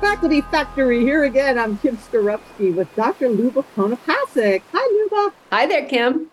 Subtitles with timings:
[0.00, 1.58] Faculty Factory here again.
[1.58, 3.30] I'm Kim Skarupski with Dr.
[3.30, 4.62] Lyuba Konopasek.
[4.72, 5.32] Hi, Lyuba.
[5.50, 6.30] Hi there, Kim.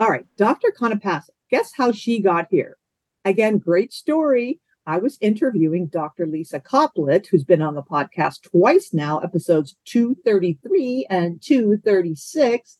[0.00, 0.72] All right, Dr.
[0.78, 1.28] Konopasek.
[1.50, 2.78] Guess how she got here?
[3.26, 4.60] Again, great story.
[4.86, 6.26] I was interviewing Dr.
[6.26, 12.78] Lisa Coplit, who's been on the podcast twice now, episodes 233 and 236.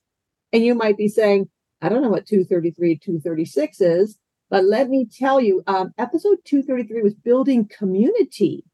[0.55, 1.51] And you might be saying,
[1.83, 4.19] I don't know what 233, 236 is,
[4.49, 8.65] but let me tell you, um, episode 233 was building community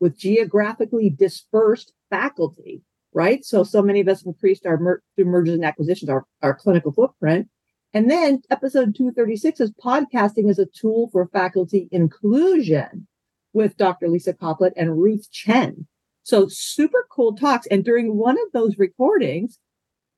[0.00, 3.44] with geographically dispersed faculty, right?
[3.44, 6.92] So, so many of us increased our mer- through mergers and acquisitions, our, our clinical
[6.92, 7.48] footprint.
[7.94, 13.06] And then episode 236 is podcasting as a tool for faculty inclusion
[13.52, 14.08] with Dr.
[14.08, 15.86] Lisa Coplit and Ruth Chen.
[16.22, 17.66] So super cool talks.
[17.68, 19.58] And during one of those recordings,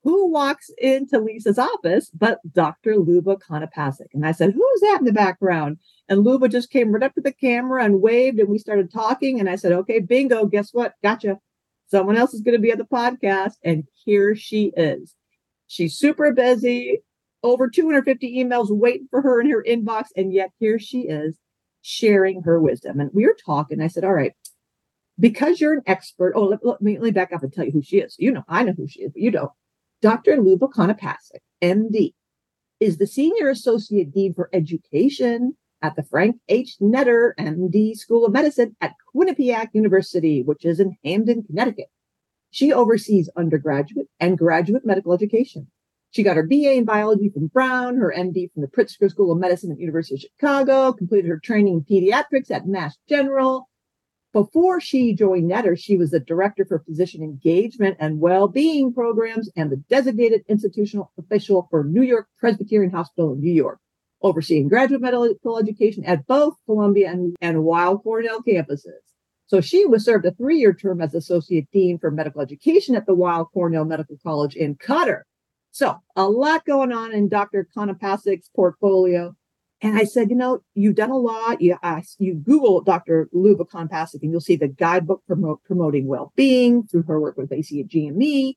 [0.03, 2.95] who walks into Lisa's office but Dr.
[2.95, 4.09] Lyuba Konopasek?
[4.15, 5.79] And I said, Who's that in the background?
[6.09, 9.39] And Lyuba just came right up to the camera and waved, and we started talking.
[9.39, 10.95] And I said, Okay, bingo, guess what?
[11.03, 11.39] Gotcha.
[11.89, 13.55] Someone else is going to be at the podcast.
[13.65, 15.15] And here she is.
[15.67, 17.01] She's super busy,
[17.43, 20.07] over 250 emails waiting for her in her inbox.
[20.17, 21.39] And yet here she is
[21.83, 23.01] sharing her wisdom.
[23.01, 23.81] And we were talking.
[23.81, 24.33] I said, All right,
[25.19, 26.33] because you're an expert.
[26.35, 28.17] Oh, let, let, me, let me back up and tell you who she is.
[28.19, 29.51] You know, I know who she is, but you don't.
[30.03, 30.39] Dr.
[30.39, 32.15] Lyuba Konopasek, MD,
[32.81, 36.77] is the Senior Associate Dean for Education at the Frank H.
[36.81, 41.89] Netter MD School of Medicine at Quinnipiac University, which is in Hamden, Connecticut.
[42.51, 45.71] She oversees undergraduate and graduate medical education.
[46.13, 49.39] She got her BA in biology from Brown, her MD from the Pritzker School of
[49.39, 53.69] Medicine at University of Chicago, completed her training in pediatrics at Mass General,
[54.33, 59.71] before she joined Netter, she was the director for physician engagement and well-being programs and
[59.71, 63.81] the designated institutional official for New York Presbyterian Hospital in New York,
[64.23, 69.01] overseeing graduate medical education at both Columbia and, and Weill Cornell campuses.
[69.47, 73.15] So she was served a three-year term as associate dean for medical education at the
[73.15, 75.23] Weill Cornell Medical College in Qatar.
[75.73, 77.67] So a lot going on in Dr.
[77.77, 79.35] Konopasek's portfolio.
[79.83, 81.63] And I said, you know, you've done a lot.
[81.63, 83.29] You ask, you Google Dr.
[83.35, 88.55] Lyuba Konopasek and you'll see the guidebook promote, promoting well-being through her work with ACGME.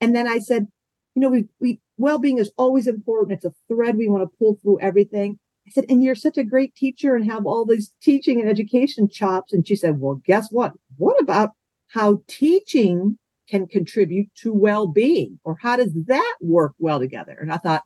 [0.00, 0.68] And then I said,
[1.14, 3.36] you know, we, we well-being is always important.
[3.36, 5.38] It's a thread we want to pull through everything.
[5.66, 9.08] I said, and you're such a great teacher and have all these teaching and education
[9.08, 9.52] chops.
[9.52, 10.72] And she said, well, guess what?
[10.96, 11.50] What about
[11.88, 13.18] how teaching
[13.48, 17.36] can contribute to well-being or how does that work well together?
[17.40, 17.82] And I thought,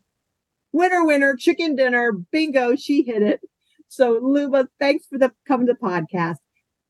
[0.77, 3.41] winner, winner, chicken dinner, bingo, she hit it.
[3.89, 6.37] So, Lyuba, thanks for the coming to the podcast.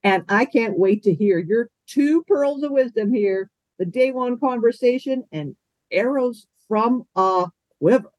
[0.02, 4.38] And I can't wait to hear your two pearls of wisdom here the day one
[4.38, 5.54] conversation and
[5.90, 7.46] arrows from a
[7.78, 8.10] quiver.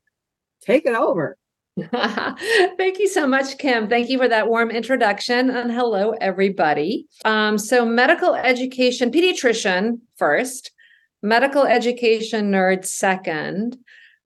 [0.62, 1.38] Take it over.
[1.92, 3.88] Thank you so much, Kim.
[3.88, 5.50] Thank you for that warm introduction.
[5.50, 7.08] And hello, everybody.
[7.24, 10.72] Um, so, medical education, pediatrician first,
[11.22, 13.78] medical education nerd second.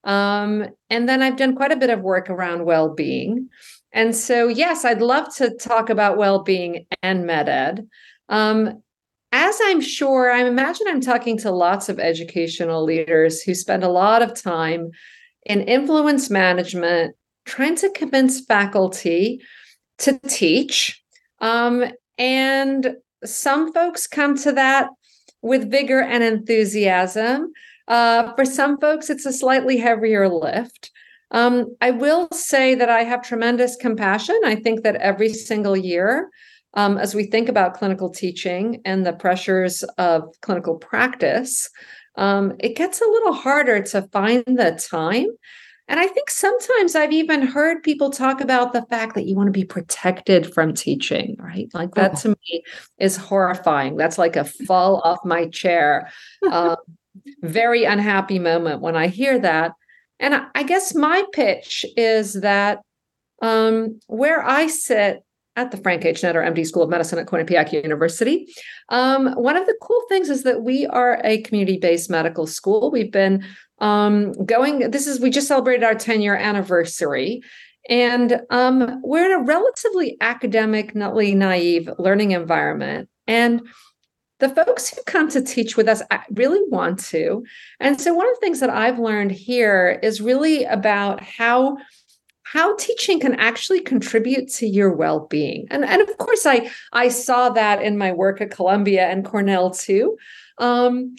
[0.04, 3.50] Um, and then I've done quite a bit of work around well being.
[3.94, 7.88] And so, yes, I'd love to talk about well being and med ed.
[8.30, 8.82] Um,
[9.34, 13.90] as I'm sure, I imagine I'm talking to lots of educational leaders who spend a
[13.90, 14.92] lot of time
[15.46, 19.42] in influence management, trying to convince faculty
[20.00, 21.02] to teach.
[21.40, 21.86] Um,
[22.18, 24.90] and some folks come to that
[25.42, 27.52] with vigor and enthusiasm.
[27.88, 30.92] Uh, for some folks, it's a slightly heavier lift.
[31.32, 34.40] Um, I will say that I have tremendous compassion.
[34.44, 36.30] I think that every single year,
[36.74, 41.70] um, as we think about clinical teaching and the pressures of clinical practice,
[42.18, 45.28] um, it gets a little harder to find the time.
[45.88, 49.48] And I think sometimes I've even heard people talk about the fact that you want
[49.48, 51.70] to be protected from teaching, right?
[51.74, 52.20] Like that oh.
[52.20, 52.64] to me
[52.98, 53.98] is horrifying.
[53.98, 56.10] That's like a fall off my chair.
[56.52, 56.78] Um,
[57.42, 59.74] very unhappy moment when I hear that.
[60.20, 62.82] And I, guess my pitch is that
[63.42, 65.24] um, where I sit
[65.56, 66.22] at the Frank H.
[66.22, 68.48] Netter MD School of Medicine at Quinnipiac University,
[68.90, 72.92] um, one of the cool things is that we are a community based medical school.
[72.92, 73.44] We've been
[73.80, 77.42] um, going, this is, we just celebrated our 10 year anniversary.
[77.90, 83.10] And um, we're in a relatively academically naive learning environment.
[83.26, 83.62] And
[84.42, 86.02] the folks who come to teach with us
[86.32, 87.44] really want to.
[87.80, 91.78] And so one of the things that I've learned here is really about how
[92.44, 95.68] how teaching can actually contribute to your well-being.
[95.72, 99.72] And, and of course, I, I saw that in my work at Columbia and Cornell
[99.72, 100.18] too.
[100.58, 101.16] Um,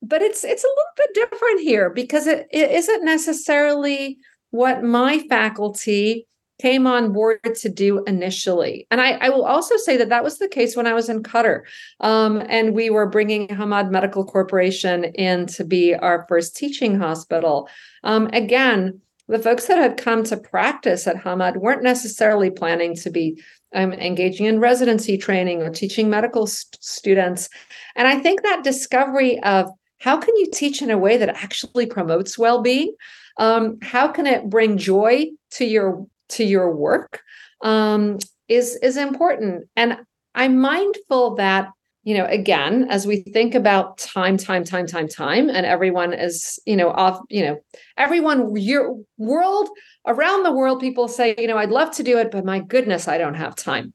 [0.00, 4.16] but it's it's a little bit different here because it, it isn't necessarily
[4.52, 6.26] what my faculty
[6.60, 8.86] came on board to do initially.
[8.90, 11.22] And I, I, will also say that that was the case when I was in
[11.22, 11.62] Qatar.
[12.00, 17.68] Um, and we were bringing Hamad Medical Corporation in to be our first teaching hospital.
[18.04, 23.10] Um, again, the folks that had come to practice at Hamad weren't necessarily planning to
[23.10, 23.42] be
[23.74, 27.48] um, engaging in residency training or teaching medical st- students.
[27.96, 31.86] And I think that discovery of how can you teach in a way that actually
[31.86, 32.94] promotes well-being?
[33.38, 37.20] Um, how can it bring joy to your to your work
[37.62, 38.18] um,
[38.48, 39.68] is is important.
[39.76, 39.98] And
[40.34, 41.70] I'm mindful that
[42.04, 46.58] you know again as we think about time time time time time and everyone is
[46.66, 47.58] you know off you know
[47.96, 49.68] everyone your world
[50.06, 53.08] around the world people say you know i'd love to do it but my goodness
[53.08, 53.92] i don't have time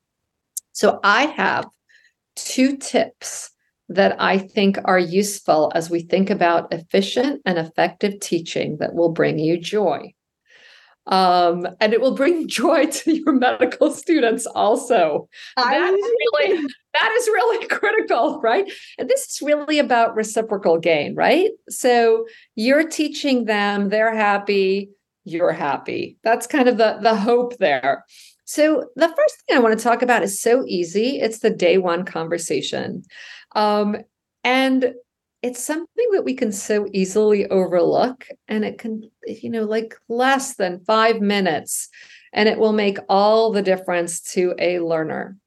[0.71, 1.67] so i have
[2.35, 3.51] two tips
[3.89, 9.09] that i think are useful as we think about efficient and effective teaching that will
[9.09, 10.11] bring you joy
[11.07, 15.27] um, and it will bring joy to your medical students also.
[15.55, 18.71] That is really that is really critical, right?
[18.97, 21.51] And this is really about reciprocal gain, right?
[21.69, 22.25] So
[22.55, 24.89] you're teaching them, they're happy,
[25.25, 26.17] you're happy.
[26.23, 28.05] That's kind of the the hope there.
[28.45, 31.19] So the first thing I want to talk about is so easy.
[31.19, 33.03] It's the day one conversation.
[33.55, 33.97] Um,
[34.43, 34.93] and
[35.41, 40.55] it's something that we can so easily overlook and it can you know like less
[40.55, 41.89] than 5 minutes
[42.33, 45.37] and it will make all the difference to a learner.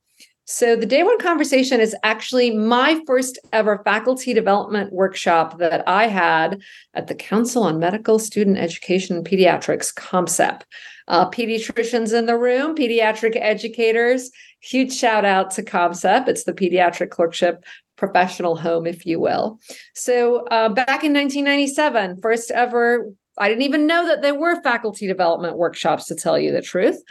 [0.45, 6.09] So the day one conversation is actually my first ever faculty development workshop that i
[6.09, 6.61] had
[6.95, 10.63] at the council on medical student education and pediatrics COMSEP
[11.09, 14.31] uh, pediatricians in the room pediatric educators
[14.61, 17.65] huge shout out to COMSEP it's the pediatric clerkship
[18.03, 19.61] professional home, if you will.
[19.95, 23.07] So uh, back in 1997, first ever.
[23.39, 27.03] I didn't even know that there were faculty development workshops, to tell you the truth.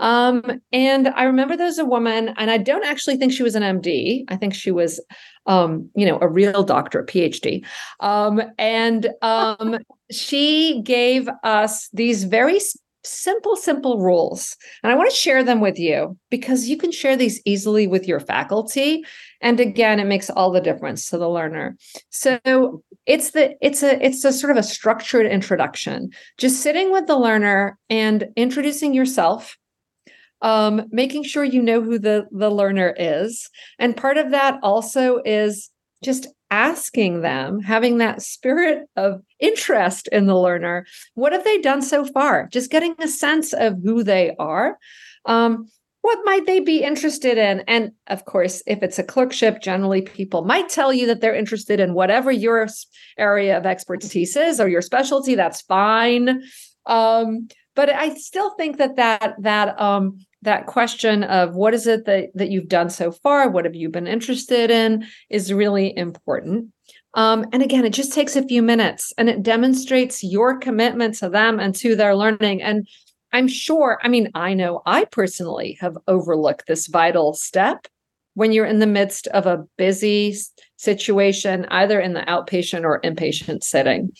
[0.00, 3.54] Um, and I remember there was a woman, and I don't actually think she was
[3.54, 4.24] an MD.
[4.26, 5.00] I think she was,
[5.46, 7.64] um, you know, a real doctor, a PhD.
[8.00, 9.78] Um, and um,
[10.10, 12.58] she gave us these very
[13.04, 14.56] simple, simple rules.
[14.82, 18.08] And I want to share them with you because you can share these easily with
[18.08, 19.04] your faculty
[19.40, 21.76] and again it makes all the difference to the learner.
[22.10, 26.10] So it's the it's a it's a sort of a structured introduction.
[26.36, 29.56] Just sitting with the learner and introducing yourself
[30.42, 33.50] um, making sure you know who the the learner is.
[33.78, 35.70] And part of that also is
[36.02, 40.86] just asking them having that spirit of interest in the learner.
[41.14, 42.48] What have they done so far?
[42.50, 44.78] Just getting a sense of who they are.
[45.24, 45.68] Um,
[46.02, 47.60] what might they be interested in?
[47.66, 51.80] And of course, if it's a clerkship, generally people might tell you that they're interested
[51.80, 52.66] in whatever your
[53.18, 55.34] area of expertise is or your specialty.
[55.34, 56.42] That's fine.
[56.86, 62.06] Um, but I still think that that that um, that question of what is it
[62.06, 66.72] that that you've done so far, what have you been interested in, is really important.
[67.14, 71.28] Um, and again, it just takes a few minutes and it demonstrates your commitment to
[71.28, 72.62] them and to their learning.
[72.62, 72.86] And
[73.32, 77.86] I'm sure, I mean, I know I personally have overlooked this vital step
[78.34, 80.34] when you're in the midst of a busy
[80.76, 84.12] situation, either in the outpatient or inpatient setting.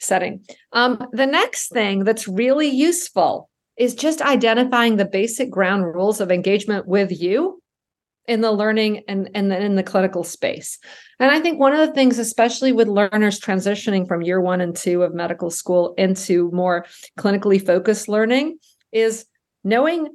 [0.00, 0.44] Setting.
[0.72, 6.30] Um, the next thing that's really useful is just identifying the basic ground rules of
[6.30, 7.62] engagement with you
[8.28, 10.78] in the learning and, and then in the clinical space.
[11.18, 14.76] And I think one of the things, especially with learners transitioning from year one and
[14.76, 16.86] two of medical school into more
[17.18, 18.58] clinically focused learning,
[18.92, 19.26] is
[19.64, 20.08] knowing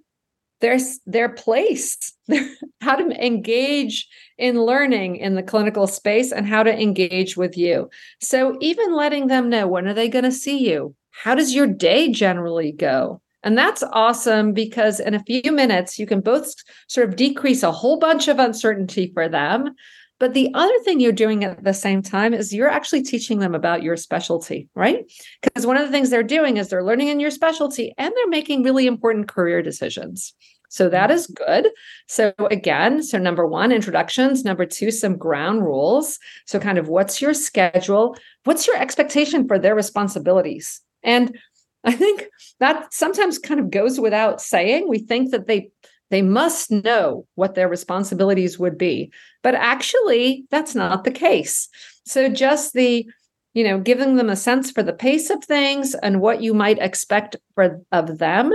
[0.62, 2.14] their their place,
[2.82, 7.90] how to engage in learning in the clinical space and how to engage with you.
[8.22, 10.96] So even letting them know when are they going to see you?
[11.10, 13.21] How does your day generally go?
[13.44, 16.54] And that's awesome because in a few minutes, you can both
[16.88, 19.74] sort of decrease a whole bunch of uncertainty for them.
[20.20, 23.56] But the other thing you're doing at the same time is you're actually teaching them
[23.56, 25.12] about your specialty, right?
[25.42, 28.28] Because one of the things they're doing is they're learning in your specialty and they're
[28.28, 30.36] making really important career decisions.
[30.70, 31.70] So that is good.
[32.08, 34.46] So again, so number one, introductions.
[34.46, 36.20] Number two, some ground rules.
[36.46, 38.16] So kind of what's your schedule?
[38.44, 40.82] What's your expectation for their responsibilities?
[41.04, 41.38] And
[41.84, 42.28] I think
[42.60, 44.88] that sometimes kind of goes without saying.
[44.88, 45.70] We think that they
[46.10, 49.12] they must know what their responsibilities would be,
[49.44, 51.70] but actually that's not the case.
[52.06, 53.10] So just the
[53.54, 56.80] you know giving them a sense for the pace of things and what you might
[56.80, 58.52] expect for of them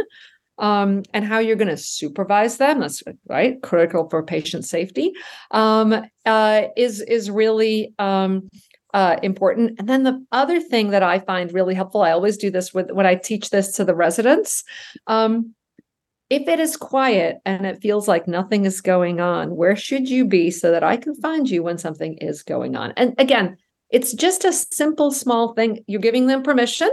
[0.58, 5.12] um, and how you're going to supervise them that's right critical for patient safety
[5.50, 8.48] um, uh, is is really um,
[8.96, 9.78] uh, important.
[9.78, 12.90] And then the other thing that I find really helpful, I always do this with
[12.90, 14.64] when I teach this to the residents.
[15.06, 15.54] Um,
[16.30, 20.24] if it is quiet and it feels like nothing is going on, where should you
[20.24, 22.94] be so that I can find you when something is going on?
[22.96, 23.58] And again,
[23.90, 25.84] it's just a simple, small thing.
[25.86, 26.90] You're giving them permission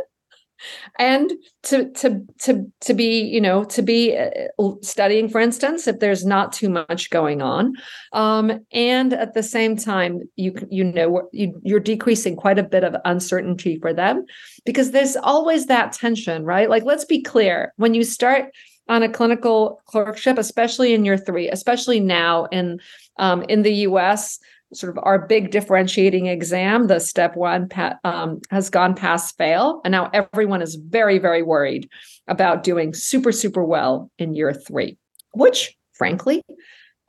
[0.99, 1.31] and
[1.63, 6.25] to to to to be you know to be uh, studying for instance if there's
[6.25, 7.73] not too much going on
[8.13, 12.83] um, and at the same time you you know you, you're decreasing quite a bit
[12.83, 14.25] of uncertainty for them
[14.65, 16.69] because there's always that tension right?
[16.69, 18.45] Like let's be clear when you start
[18.89, 22.79] on a clinical clerkship especially in year three especially now in
[23.17, 24.39] um, in the us
[24.73, 27.69] sort of our big differentiating exam, the step one
[28.03, 29.81] um, has gone past fail.
[29.83, 31.89] And now everyone is very, very worried
[32.27, 34.97] about doing super, super well in year three,
[35.33, 36.41] which frankly,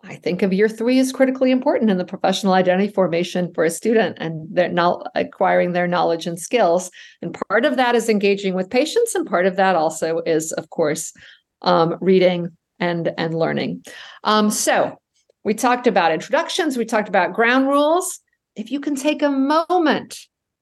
[0.05, 3.71] I think of year three as critically important in the professional identity formation for a
[3.71, 6.91] student and they're not acquiring their knowledge and skills.
[7.23, 10.69] And part of that is engaging with patients, and part of that also is, of
[10.71, 11.13] course,
[11.63, 13.85] um, reading and and learning.
[14.25, 14.99] Um, so
[15.45, 18.21] we talked about introductions, we talked about ground rules.
[18.57, 20.19] If you can take a moment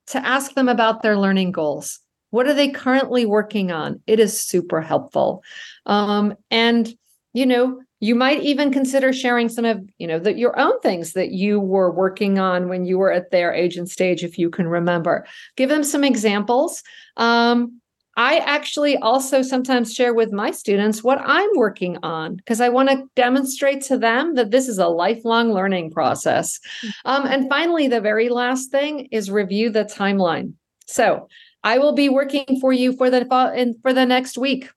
[0.09, 4.01] to ask them about their learning goals, what are they currently working on?
[4.07, 5.45] It is super helpful.
[5.87, 6.93] Um, and,
[7.33, 11.13] you know, you might even consider sharing some of, you know, the, your own things
[11.13, 14.51] that you were working on when you were at their age and stage, if you
[14.51, 15.25] can remember.
[15.57, 16.83] Give them some examples.
[17.17, 17.82] Um,
[18.17, 22.91] I actually also sometimes share with my students what I'm working on because I want
[22.91, 26.61] to demonstrate to them that this is a lifelong learning process.
[27.07, 30.53] Um, and finally, the very last thing is review the timeline.
[30.87, 31.29] So
[31.65, 34.69] I will be working for you for the for the next week.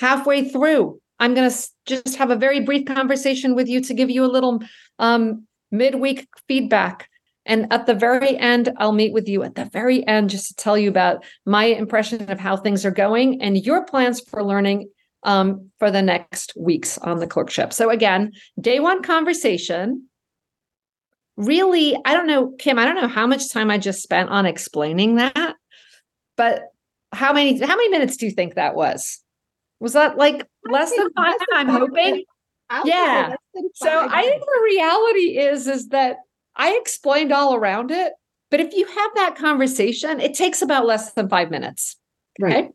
[0.00, 4.10] Halfway through, I'm going to just have a very brief conversation with you to give
[4.10, 4.60] you a little
[4.98, 7.08] um, midweek feedback
[7.46, 10.54] and at the very end, I'll meet with you at the very end just to
[10.54, 14.90] tell you about my impression of how things are going and your plans for learning
[15.22, 17.72] um, for the next weeks on the clerkship.
[17.72, 20.08] So, again, day one conversation.
[21.36, 24.46] Really, I don't know, Kim, I don't know how much time I just spent on
[24.46, 25.54] explaining that,
[26.34, 26.62] but
[27.12, 29.20] how many how many minutes do you think that was?
[29.78, 31.34] Was that like less than five?
[31.52, 32.24] I'm hoping.
[32.84, 33.36] Yeah.
[33.74, 36.16] So I think the reality is is that
[36.56, 38.12] I explained all around it.
[38.50, 41.96] But if you have that conversation, it takes about less than five minutes.
[42.40, 42.56] Right.
[42.56, 42.68] Okay?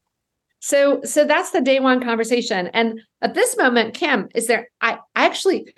[0.59, 2.67] So, so that's the day one conversation.
[2.67, 5.73] And at this moment, Kim, is there, I, I actually,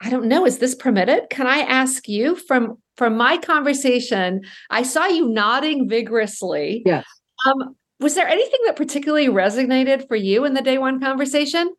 [0.00, 1.28] I don't know, is this permitted?
[1.30, 6.82] Can I ask you from, from my conversation, I saw you nodding vigorously.
[6.86, 7.04] Yes.
[7.46, 11.74] Um, was there anything that particularly resonated for you in the day one conversation?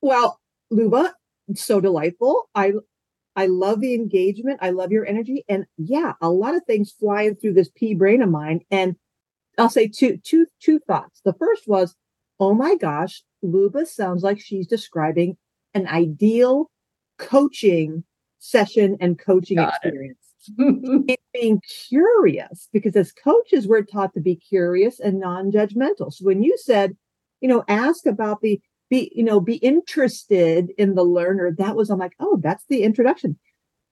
[0.00, 0.40] Well,
[0.72, 1.12] Lyuba,
[1.54, 2.48] so delightful.
[2.54, 2.72] I
[3.36, 4.58] I love the engagement.
[4.60, 5.44] I love your energy.
[5.48, 8.60] And yeah, a lot of things flying through this pea brain of mine.
[8.70, 8.96] And
[9.58, 11.20] I'll say two, two, two thoughts.
[11.24, 11.94] The first was,
[12.38, 15.36] oh my gosh, Lyuba sounds like she's describing
[15.74, 16.70] an ideal
[17.18, 18.04] coaching
[18.38, 20.16] session and coaching Got experience.
[21.32, 26.12] being curious because as coaches, we're taught to be curious and non-judgmental.
[26.12, 26.96] So when you said,
[27.40, 28.60] you know, ask about the
[28.90, 31.52] be you know be interested in the learner.
[31.56, 33.38] That was i'm like oh that's the introduction.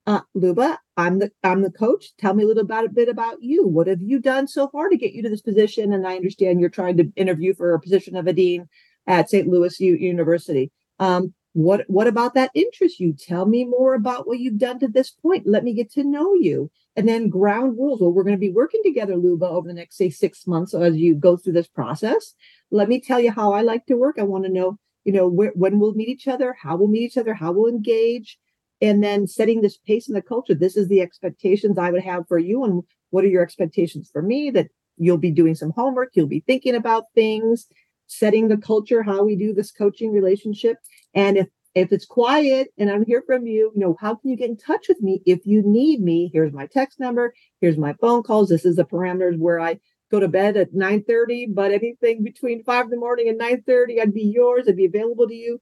[0.07, 2.17] Uh lyuba i'm the i'm the coach.
[2.19, 3.67] Tell me a little about a bit about you.
[3.67, 5.93] What have you done so far to get you to this position?
[5.93, 8.69] And i understand you're trying to interview for a position of a dean
[9.07, 10.71] at st louis U- university.
[10.99, 13.15] Um what what about that interests you?
[13.15, 15.47] Tell me more about what you've done to this point.
[15.47, 16.71] Let me get to know you.
[16.97, 18.01] And then ground rules.
[18.01, 20.97] Well we're going to be working together lyuba over the next say six months as
[20.97, 22.35] you go through this process.
[22.71, 24.17] Let me tell you how i like to work.
[24.19, 24.79] I want to know
[25.09, 28.39] you know when we'll meet each other how we'll meet each other how we'll engage
[28.83, 30.55] and then setting this pace in the culture.
[30.55, 34.21] This is the expectations i would have for you and what are your expectations for
[34.21, 34.51] me?
[34.51, 37.69] That you'll be doing some homework you'll be thinking about things
[38.07, 40.77] setting the culture how we do this coaching relationship.
[41.15, 44.37] And if if it's quiet and i'm here from you you know how can you
[44.37, 46.31] get in touch with me if you need me?
[46.35, 49.79] Here's my text number here's my phone calls this is the parameters where i
[50.11, 53.63] go to bed at 9 30, but anything between 5 in the morning and 9
[53.67, 54.67] 30, I'd be yours.
[54.69, 55.61] I'd be available to you.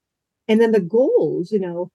[0.49, 1.91] And then the goals, you know,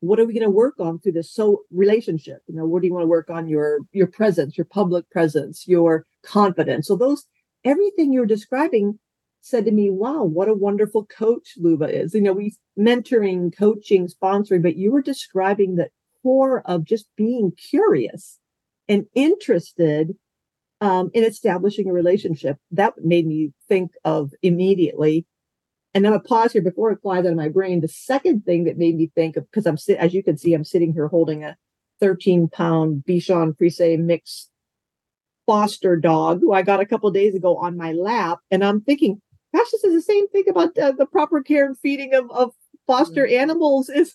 [0.00, 2.42] what are we going to work on through this so relationship?
[2.46, 3.48] You know, what do you want to work on?
[3.48, 6.86] Your your presence, your public presence, your confidence.
[6.86, 7.24] So those
[7.64, 8.98] everything you're describing
[9.40, 12.14] said to me, wow, what a wonderful coach Lyuba is.
[12.14, 15.88] You know, we mentoring, coaching, sponsoring, but you were describing the
[16.22, 18.38] core of just being curious
[18.88, 20.16] and interested
[20.80, 22.58] um, in establishing a relationship.
[22.70, 25.26] That made me think of immediately.
[25.94, 27.80] And I'm gonna pause here before it flies out of my brain.
[27.80, 30.64] The second thing that made me think of, because I'm as you can see, I'm
[30.64, 31.56] sitting here holding a
[32.00, 34.48] 13 pound Bichon Frise mix
[35.46, 38.38] foster dog who I got a couple days ago on my lap.
[38.50, 39.20] And I'm thinking,
[39.54, 42.52] gosh, this is the same thing about uh, the proper care and feeding of, of
[42.86, 43.40] foster mm-hmm.
[43.40, 44.14] animals is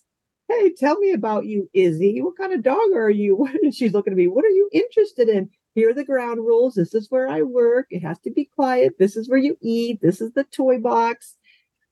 [0.50, 2.22] hey, tell me about you, Izzy.
[2.22, 3.48] What kind of dog are you?
[3.72, 4.27] She's looking at me.
[4.27, 5.50] What are you interested in?
[5.75, 6.75] Here are the ground rules.
[6.75, 7.88] This is where I work.
[7.89, 9.00] It has to be quiet.
[9.00, 10.01] This is where you eat.
[10.01, 11.36] This is the toy box.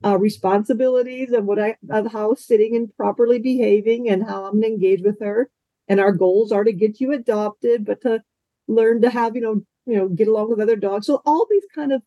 [0.04, 4.62] Uh, responsibilities of what I of how sitting and properly behaving and how I'm going
[4.62, 5.48] to engage with her.
[5.86, 8.20] And our goals are to get you adopted, but to
[8.66, 11.06] learn to have you know you know get along with other dogs.
[11.06, 12.02] So all these kind of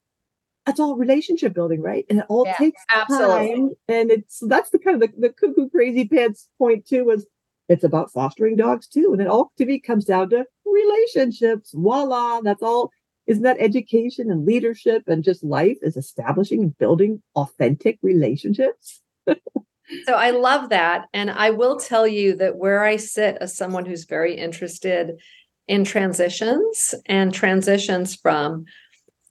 [0.65, 2.05] that's all relationship building, right?
[2.09, 3.55] And it all yeah, takes absolutely.
[3.55, 3.69] time.
[3.87, 7.25] And it's that's the kind of the, the cuckoo crazy pants point too was
[7.67, 9.09] it's about fostering dogs too.
[9.11, 11.71] And it all to me comes down to relationships.
[11.73, 12.41] Voila.
[12.41, 12.91] That's all.
[13.27, 19.01] Isn't that education and leadership and just life is establishing and building authentic relationships?
[19.27, 21.05] so I love that.
[21.13, 25.19] And I will tell you that where I sit as someone who's very interested
[25.67, 28.65] in transitions and transitions from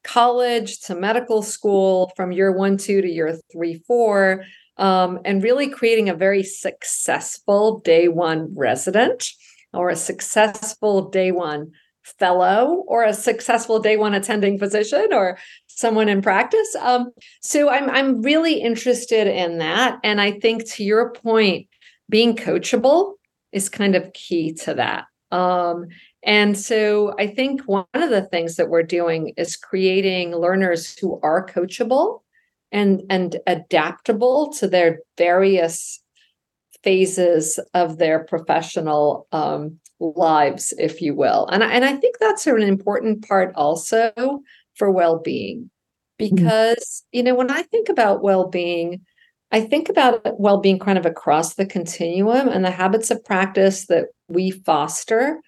[0.03, 4.45] college to medical school from year one, two to year three, four,
[4.77, 9.31] um, and really creating a very successful day one resident
[9.73, 16.09] or a successful day one fellow or a successful day one attending physician or someone
[16.09, 16.77] in practice.
[16.81, 19.99] Um, so I'm I'm really interested in that.
[20.05, 21.69] And I think to your point,
[22.09, 23.15] being coachable
[23.53, 25.07] is kind of key to that.
[25.31, 25.87] Um,
[26.23, 31.21] and so I think one of the things that we're doing is creating learners who
[31.23, 32.21] are coachable
[32.73, 36.01] and, and adaptable to their various
[36.83, 41.47] phases of their professional um, lives, if you will.
[41.49, 44.13] And, and I think that's an important part also
[44.75, 45.71] for well being.
[46.21, 46.35] Mm-hmm.
[46.37, 49.01] Because, you know, when I think about well being,
[49.51, 53.87] I think about well being kind of across the continuum and the habits of practice
[53.87, 55.41] that we foster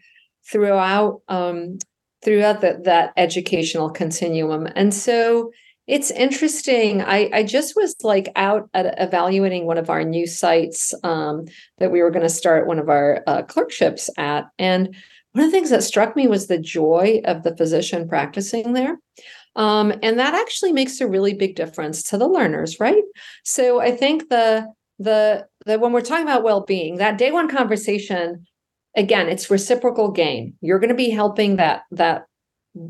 [0.51, 1.79] throughout um,
[2.25, 4.69] throughout the, that educational continuum.
[4.75, 5.51] And so
[5.87, 7.03] it's interesting.
[7.03, 11.47] I, I just was like out at evaluating one of our new sites um,
[11.79, 14.47] that we were going to start one of our uh, clerkships at.
[14.59, 14.97] And
[15.33, 18.99] one of the things that struck me was the joy of the physician practicing there.
[19.55, 23.05] Um, and that actually makes a really big difference to the learners, right?
[23.45, 24.67] So I think the
[24.99, 28.47] the the when we're talking about well-being, that day one conversation
[28.97, 32.25] again it's reciprocal gain you're going to be helping that that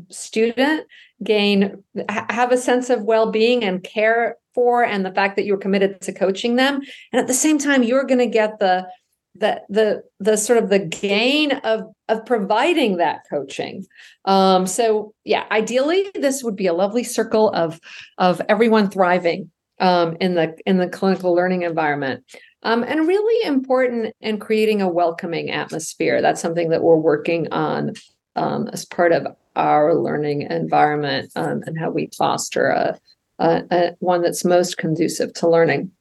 [0.09, 0.87] student
[1.23, 6.01] gain have a sense of well-being and care for and the fact that you're committed
[6.01, 6.81] to coaching them.
[7.11, 8.87] And at the same time you're going to get the
[9.35, 13.85] the the the sort of the gain of of providing that coaching.
[14.25, 17.79] Um so yeah ideally this would be a lovely circle of
[18.17, 22.23] of everyone thriving um in the in the clinical learning environment.
[22.63, 26.21] Um, and really important in creating a welcoming atmosphere.
[26.23, 27.93] That's something that we're working on
[28.37, 32.99] um, as part of our learning environment um, and how we foster a,
[33.39, 35.91] a, a, one that's most conducive to learning.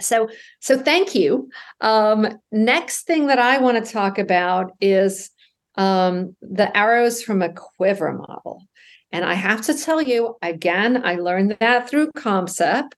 [0.00, 1.50] So, so thank you.
[1.82, 5.30] Um, next thing that I want to talk about is
[5.76, 8.62] um, the arrows from a quiver model.
[9.12, 12.92] And I have to tell you, again, I learned that through COMSEP.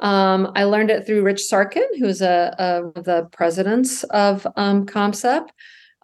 [0.00, 5.48] Um, I learned it through Rich Sarkin, who's a, a the presidents of um, COMSEP.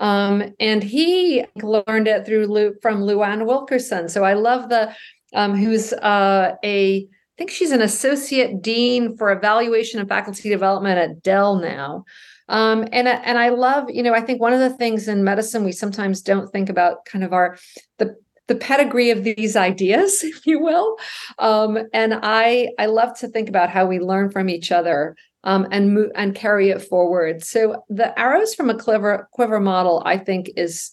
[0.01, 4.09] Um, and he learned it through Lou, from Luann Wilkerson.
[4.09, 4.95] So I love the
[5.35, 7.07] um, who's uh, a
[7.39, 12.05] I think she's an associate dean for evaluation and faculty development at Dell now.
[12.49, 15.65] Um, and and I love, you know, I think one of the things in medicine
[15.65, 17.59] we sometimes don't think about kind of our
[17.99, 18.17] the
[18.49, 20.97] the pedigree of these ideas, if you will.
[21.39, 25.66] Um, and I I love to think about how we learn from each other um,
[25.70, 27.44] and move and carry it forward.
[27.44, 30.92] So the arrows from a quiver quiver model, I think, is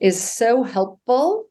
[0.00, 1.46] is so helpful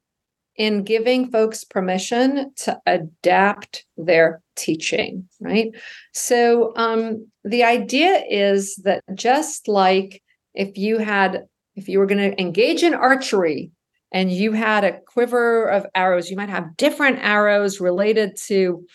[0.55, 5.27] in giving folks permission to adapt their teaching.
[5.39, 5.71] Right.
[6.13, 10.21] So um, the idea is that just like
[10.53, 13.71] if you had if you were going to engage in archery
[14.11, 18.85] and you had a quiver of arrows, you might have different arrows related to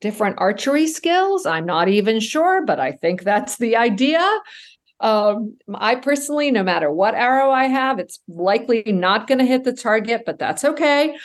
[0.00, 1.46] different archery skills.
[1.46, 4.24] I'm not even sure, but I think that's the idea.
[5.00, 9.64] Um, I personally, no matter what arrow I have, it's likely not going to hit
[9.64, 11.16] the target, but that's okay.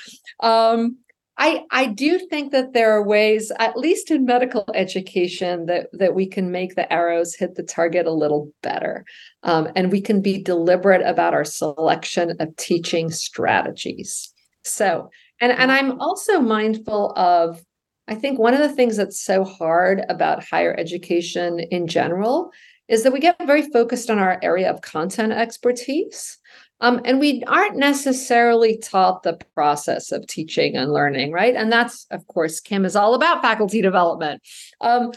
[0.42, 0.98] Um,
[1.38, 6.14] I, I do think that there are ways, at least in medical education, that, that
[6.14, 9.06] we can make the arrows hit the target a little better.
[9.44, 14.34] Um, and we can be deliberate about our selection of teaching strategies.
[14.64, 17.64] So, and, and I'm also mindful of,
[18.08, 22.52] I think one of the things that's so hard about higher education in general
[22.88, 26.38] is that we get very focused on our area of content expertise.
[26.82, 31.56] Um, and we aren't necessarily taught the process of teaching and learning, right?
[31.56, 34.42] And that's, of course, Kim is all about faculty development.
[34.82, 35.12] Um,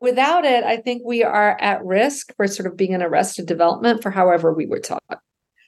[0.00, 4.02] without it, I think we are at risk for sort of being an arrested development
[4.02, 5.20] for however we were taught.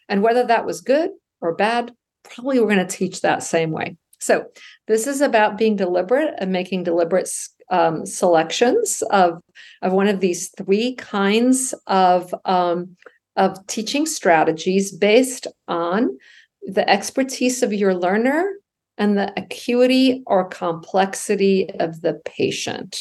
[0.09, 3.97] And whether that was good or bad, probably we're going to teach that same way.
[4.21, 4.47] So,
[4.87, 7.31] this is about being deliberate and making deliberate
[7.71, 9.41] um, selections of,
[9.83, 12.97] of one of these three kinds of, um,
[13.37, 16.19] of teaching strategies based on
[16.63, 18.53] the expertise of your learner
[18.99, 23.01] and the acuity or complexity of the patient.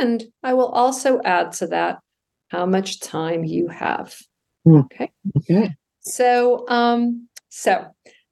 [0.00, 1.98] And I will also add to that
[2.48, 4.16] how much time you have.
[4.64, 4.78] Hmm.
[4.78, 5.12] Okay.
[5.38, 5.74] Okay.
[6.00, 7.86] So, um, so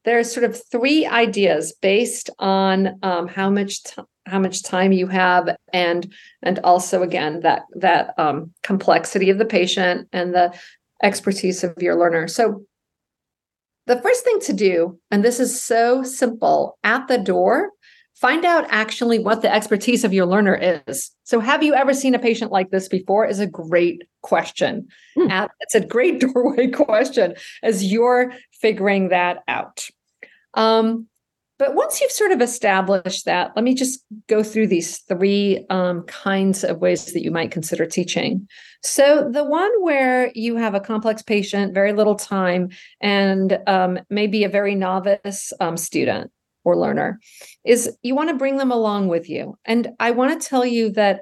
[0.04, 5.06] there's sort of three ideas based on um, how much t- how much time you
[5.06, 6.12] have and
[6.42, 10.54] and also again that that um, complexity of the patient and the
[11.02, 12.28] expertise of your learner.
[12.28, 12.64] So
[13.86, 17.70] the first thing to do and this is so simple at the door
[18.14, 21.10] find out actually what the expertise of your learner is.
[21.24, 24.88] So have you ever seen a patient like this before is a great question.
[25.14, 25.28] Hmm.
[25.60, 29.86] it's a great doorway question as you're figuring that out
[30.54, 31.08] um,
[31.58, 36.02] but once you've sort of established that, let me just go through these three um,
[36.02, 38.48] kinds of ways that you might consider teaching.
[38.82, 44.42] So, the one where you have a complex patient, very little time, and um, maybe
[44.42, 46.32] a very novice um, student
[46.64, 47.20] or learner,
[47.64, 49.56] is you want to bring them along with you.
[49.64, 51.20] And I want to tell you that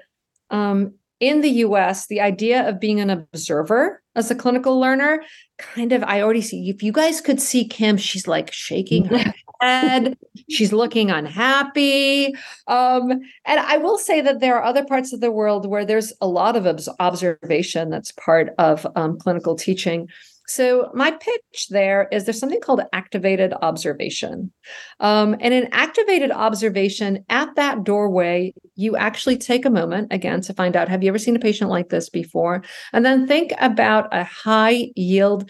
[0.50, 5.22] um, in the US, the idea of being an observer as a clinical learner
[5.56, 9.32] kind of, I already see, if you guys could see Kim, she's like shaking her
[9.60, 10.18] head.
[10.50, 12.34] She's looking unhappy.
[12.66, 13.12] Um,
[13.44, 16.26] and I will say that there are other parts of the world where there's a
[16.26, 16.66] lot of
[16.98, 20.08] observation that's part of um, clinical teaching.
[20.48, 24.52] So, my pitch there is there's something called activated observation.
[25.00, 30.54] Um, and in activated observation, at that doorway, you actually take a moment again to
[30.54, 32.64] find out have you ever seen a patient like this before?
[32.92, 35.48] And then think about a high yield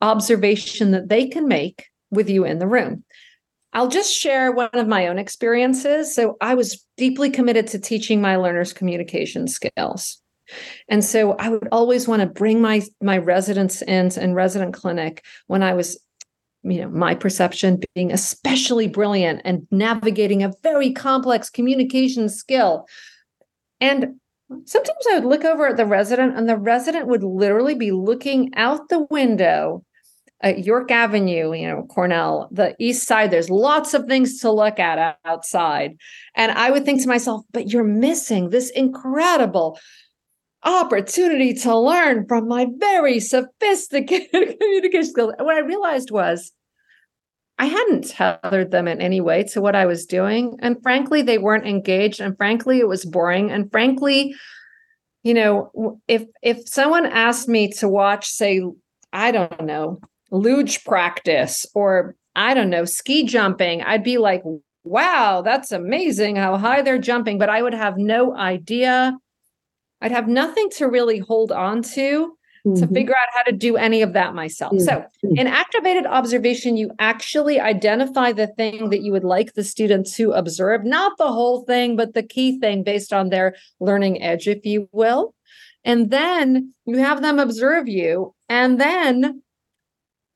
[0.00, 3.04] observation that they can make with you in the room.
[3.72, 6.14] I'll just share one of my own experiences.
[6.14, 10.20] So I was deeply committed to teaching my learners communication skills.
[10.88, 15.24] And so I would always want to bring my my residents in and resident clinic
[15.46, 15.98] when I was
[16.62, 22.86] you know my perception being especially brilliant and navigating a very complex communication skill.
[23.80, 24.16] And
[24.64, 28.52] sometimes I would look over at the resident and the resident would literally be looking
[28.56, 29.84] out the window
[30.42, 34.78] at York Avenue, you know, Cornell, the east side, there's lots of things to look
[34.78, 35.98] at outside.
[36.34, 39.78] And I would think to myself, but you're missing this incredible
[40.62, 45.32] opportunity to learn from my very sophisticated communication skills.
[45.38, 46.52] And what I realized was
[47.58, 50.58] I hadn't tethered them in any way to what I was doing.
[50.60, 52.20] And frankly, they weren't engaged.
[52.20, 53.50] And frankly, it was boring.
[53.50, 54.34] And frankly,
[55.22, 58.62] you know, if if someone asked me to watch, say,
[59.12, 64.42] I don't know, luge practice or I don't know, ski jumping, I'd be like,
[64.84, 67.38] wow, that's amazing how high they're jumping.
[67.38, 69.18] But I would have no idea.
[70.00, 72.36] I'd have nothing to really hold on to
[72.66, 72.80] mm-hmm.
[72.80, 74.72] to figure out how to do any of that myself.
[74.72, 74.84] Mm-hmm.
[74.84, 80.10] So, in activated observation, you actually identify the thing that you would like the student
[80.14, 84.48] to observe, not the whole thing, but the key thing based on their learning edge,
[84.48, 85.34] if you will.
[85.84, 88.34] And then you have them observe you.
[88.48, 89.42] And then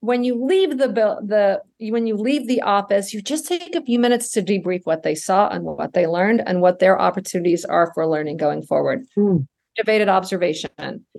[0.01, 3.99] when you leave the the when you leave the office you just take a few
[3.99, 7.91] minutes to debrief what they saw and what they learned and what their opportunities are
[7.95, 9.47] for learning going forward mm.
[9.77, 10.71] Debated observation.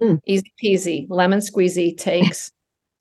[0.01, 0.19] Mm.
[0.25, 1.05] easy peasy.
[1.09, 2.51] Lemon squeezy takes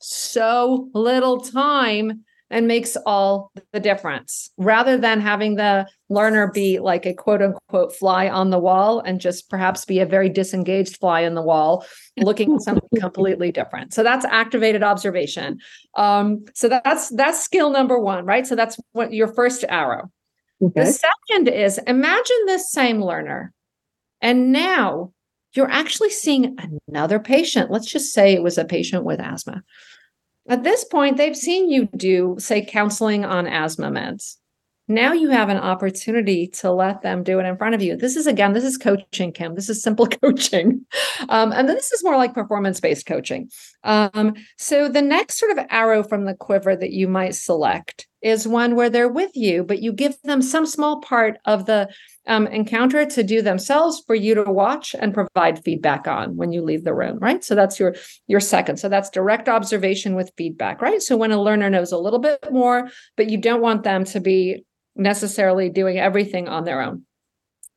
[0.00, 4.50] so little time and makes all the difference.
[4.58, 9.20] Rather than having the learner be like a quote unquote fly on the wall and
[9.20, 11.86] just perhaps be a very disengaged fly on the wall
[12.18, 13.94] looking at something completely different.
[13.94, 15.58] So that's activated observation.
[15.96, 18.46] Um, so that's that's skill number one right?
[18.46, 20.10] So that's what your first arrow.
[20.62, 20.84] Okay.
[20.84, 23.52] the second is imagine this same learner.
[24.20, 25.13] And now
[25.54, 26.56] you're actually seeing
[26.88, 29.62] another patient let's just say it was a patient with asthma
[30.48, 34.36] at this point, they've seen you do, say, counseling on asthma meds.
[34.86, 37.96] Now you have an opportunity to let them do it in front of you.
[37.96, 39.54] This is again, this is coaching, Kim.
[39.54, 40.84] This is simple coaching.
[41.30, 43.50] Um, and then this is more like performance based coaching.
[43.82, 48.48] Um, so the next sort of arrow from the quiver that you might select is
[48.48, 51.88] one where they're with you, but you give them some small part of the
[52.26, 56.62] um, encounter to do themselves for you to watch and provide feedback on when you
[56.62, 57.44] leave the room, right?
[57.44, 57.94] So that's your
[58.26, 58.78] your second.
[58.78, 61.02] So that's direct observation with feedback, right?
[61.02, 64.20] So when a learner knows a little bit more, but you don't want them to
[64.20, 64.64] be
[64.96, 67.04] necessarily doing everything on their own.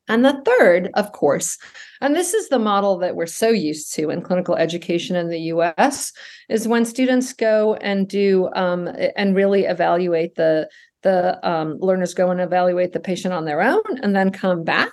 [0.08, 1.58] And the third, of course,
[2.00, 5.40] and this is the model that we're so used to in clinical education in the
[5.54, 6.14] US,
[6.50, 10.70] is when students go and do um, and really evaluate the
[11.04, 14.92] the um, learners go and evaluate the patient on their own, and then come back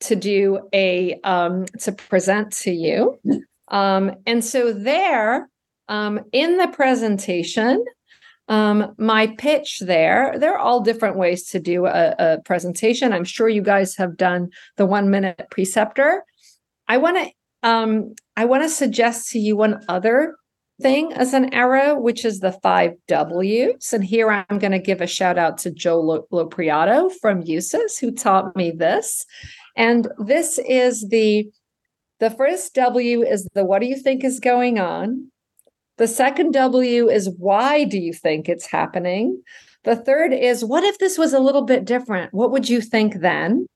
[0.00, 3.18] to do a um, to present to you.
[3.68, 5.48] Um, and so there,
[5.88, 7.84] um, in the presentation,
[8.50, 13.12] um, my pitch there, there are all different ways to do a, a presentation.
[13.12, 16.24] I'm sure you guys have done the one minute preceptor.
[16.88, 17.30] I want to
[17.62, 20.34] um, I want to suggest to you one other
[20.82, 23.92] thing as an arrow, which is the five W's.
[23.92, 28.10] And here I'm going to give a shout out to Joe Lopreiato from USUHS, who
[28.10, 29.26] taught me this.
[29.76, 31.48] And this is the
[32.18, 35.29] the first W is the what do you think is going on?
[36.00, 39.42] The second W is why do you think it's happening?
[39.84, 42.32] The third is what if this was a little bit different?
[42.32, 43.66] What would you think then?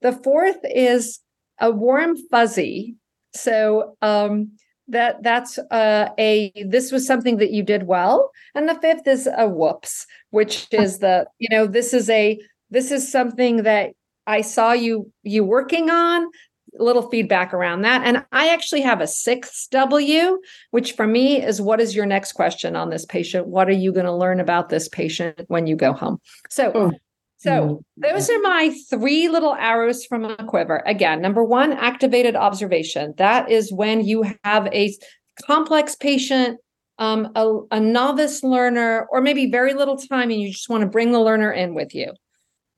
[0.00, 1.20] The fourth is
[1.60, 2.96] a warm fuzzy.
[3.34, 4.52] So um,
[4.88, 9.28] that that's uh, a this was something that you did well, and the fifth is
[9.36, 12.38] a whoops, which is the you know this is a
[12.70, 13.90] this is something that
[14.26, 16.30] I saw you you working on
[16.74, 18.02] little feedback around that.
[18.04, 22.32] And I actually have a sixth W, which for me is what is your next
[22.32, 23.46] question on this patient?
[23.46, 26.18] What are you going to learn about this patient when you go home?
[26.50, 26.92] So, oh.
[27.38, 28.12] so mm-hmm.
[28.14, 30.82] those are my three little arrows from a quiver.
[30.86, 33.14] Again, number one, activated observation.
[33.16, 34.94] That is when you have a
[35.46, 36.58] complex patient.
[37.00, 40.88] Um, a, a novice learner, or maybe very little time, and you just want to
[40.88, 42.12] bring the learner in with you.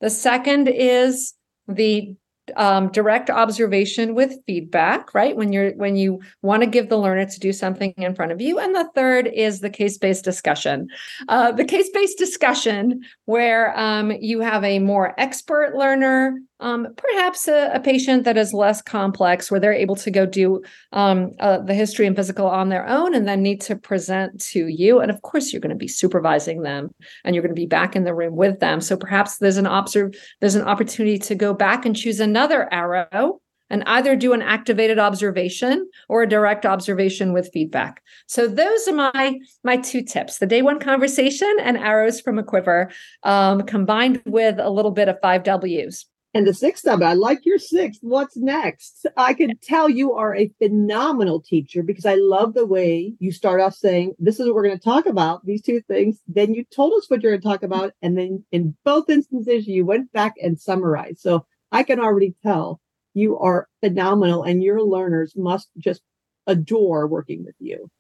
[0.03, 1.33] The second is
[1.67, 2.15] the
[2.57, 5.37] um, direct observation with feedback right?
[5.37, 8.41] When you're when you want to give the learner to do something in front of
[8.41, 8.59] you.
[8.59, 10.89] And the third is the case-based discussion.
[11.29, 17.71] Uh, the case-based discussion where um, you have a more expert learner um, perhaps a,
[17.75, 21.75] a, patient that is less complex where they're able to go do um, uh, the
[21.75, 25.23] history and physical on their own and then need to present to you and of
[25.23, 26.95] course you're going to be supervising them
[27.25, 29.67] and you're going to be back in the room with them so perhaps there's an
[29.67, 34.43] observe there's an opportunity to go back and choose another arrow and either do an
[34.43, 38.03] activated observation or a direct observation with feedback.
[38.27, 42.43] So those are my my two tips: the day one conversation and arrows from a
[42.43, 42.91] quiver,
[43.23, 46.05] um, combined with a little bit of five Ws.
[46.33, 48.01] And the sixth of it, I like your sixth.
[48.03, 49.05] What's next?
[49.17, 53.61] I can tell you are a phenomenal teacher because I love the way you start
[53.61, 56.21] off saying, This is what we're going to talk about, these two things.
[56.29, 57.95] Then you told us what you're going to talk about.
[58.01, 61.19] And then in both instances, you went back and summarized.
[61.19, 62.81] So I can already tell
[63.15, 66.03] you are phenomenal and your learners must just
[66.47, 67.91] adore working with you.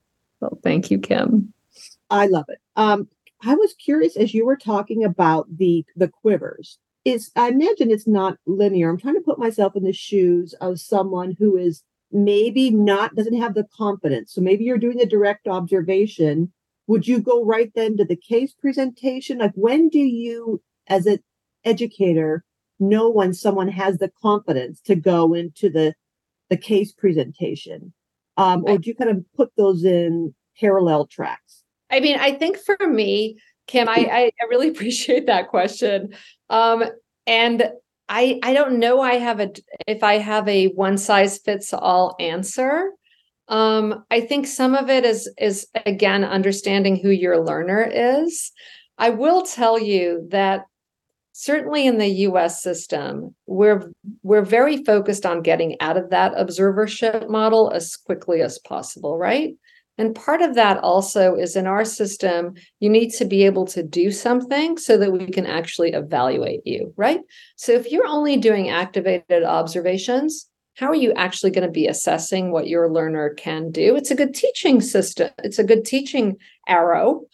[0.40, 1.52] Well, thank you, Kim.
[2.10, 2.58] I love it.
[2.76, 3.08] Um,
[3.42, 8.06] I was curious as you were talking about the the quivers it's I imagine it's
[8.06, 8.90] not linear.
[8.90, 11.82] I'm trying to put myself in the shoes of someone who is
[12.12, 14.32] maybe not doesn't have the confidence.
[14.32, 16.52] So maybe you're doing the direct observation.
[16.86, 19.38] Would you go right then to the case presentation?
[19.38, 21.20] Like when do you, as an
[21.64, 22.44] educator,
[22.80, 25.94] know when someone has the confidence to go into the
[26.48, 27.92] the case presentation?
[28.36, 31.62] Um, or do you kind of put those in parallel tracks?
[31.90, 33.36] I mean, I think for me,
[33.70, 36.14] Kim, I, I really appreciate that question.
[36.50, 36.84] Um,
[37.26, 37.70] and
[38.08, 39.52] I I don't know I have a
[39.86, 42.90] if I have a one size fits all answer.
[43.46, 48.50] Um, I think some of it is is again understanding who your learner is.
[48.98, 50.64] I will tell you that
[51.32, 53.92] certainly in the US system, we're
[54.24, 59.54] we're very focused on getting out of that observership model as quickly as possible, right?
[60.00, 63.82] And part of that also is in our system, you need to be able to
[63.82, 67.20] do something so that we can actually evaluate you, right?
[67.56, 72.50] So if you're only doing activated observations, how are you actually going to be assessing
[72.50, 73.94] what your learner can do?
[73.94, 77.26] It's a good teaching system, it's a good teaching arrow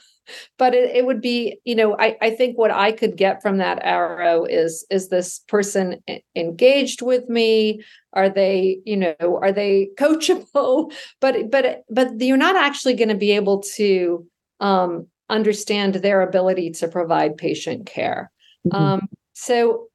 [0.58, 3.58] but it, it would be you know I, I think what i could get from
[3.58, 6.02] that arrow is is this person
[6.34, 7.82] engaged with me?
[8.12, 10.92] Are they you know are they coachable?
[11.20, 14.26] But but but you're not actually going to be able to
[14.60, 18.30] um, understand their ability to provide patient care.
[18.66, 18.82] Mm-hmm.
[18.82, 19.88] um, so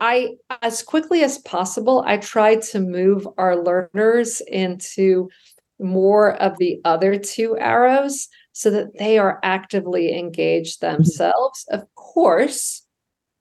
[0.00, 5.30] i as quickly as possible i try to move our learners into
[5.78, 10.94] more of the other two arrows so that they are actively engaged mm-hmm.
[10.94, 12.86] themselves, of course,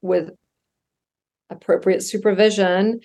[0.01, 0.29] with
[1.49, 2.99] appropriate supervision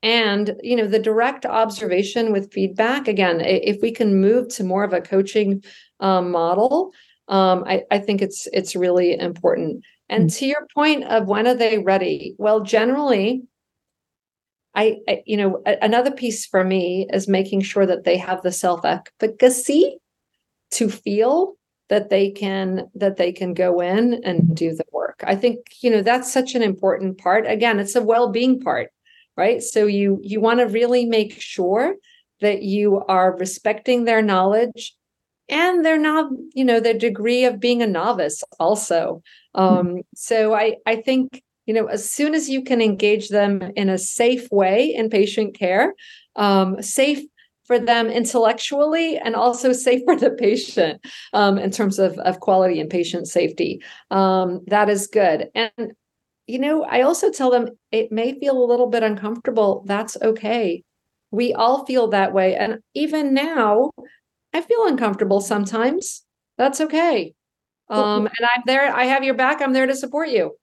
[0.00, 4.84] and you know the direct observation with feedback again if we can move to more
[4.84, 5.64] of a coaching
[6.00, 6.92] um, model
[7.28, 10.38] um, I, I, think it's it's really important and mm-hmm.
[10.38, 13.44] to your point of when are they ready well generally
[14.74, 18.52] I, I you know another piece for me is making sure that they have the
[18.52, 19.98] self efficacy
[20.72, 21.54] to feel
[21.88, 25.22] that they can that they can go in and do the work.
[25.24, 27.46] I think you know that's such an important part.
[27.46, 28.90] Again it's a well-being part
[29.36, 29.62] right?
[29.62, 31.94] So you you want to really make sure
[32.40, 34.94] that you are respecting their knowledge
[35.48, 39.22] and they're not you know the degree of being a novice also.
[39.54, 43.88] Um so i i think you know as soon as you can engage them in
[43.88, 45.94] a safe way in patient care
[46.36, 47.22] um safe
[47.66, 52.80] for them intellectually and also safe for the patient um, in terms of, of quality
[52.80, 53.82] and patient safety.
[54.10, 55.48] Um, that is good.
[55.54, 55.92] And,
[56.46, 59.84] you know, I also tell them it may feel a little bit uncomfortable.
[59.86, 60.84] That's okay.
[61.30, 62.54] We all feel that way.
[62.54, 63.90] And even now,
[64.54, 66.24] I feel uncomfortable sometimes.
[66.56, 67.34] That's okay.
[67.88, 68.94] Um, and I'm there.
[68.94, 69.60] I have your back.
[69.60, 70.56] I'm there to support you.